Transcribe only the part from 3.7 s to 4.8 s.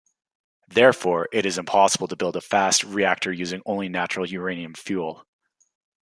natural uranium